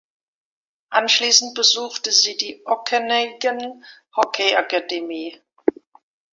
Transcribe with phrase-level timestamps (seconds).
[0.89, 3.85] Anschließend besuchte sie die "Okanagan
[4.17, 5.39] Hockey Academy".